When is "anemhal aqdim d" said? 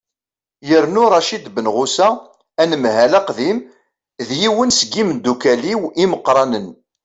2.61-4.29